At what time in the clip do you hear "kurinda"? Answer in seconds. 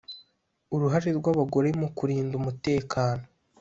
1.97-2.33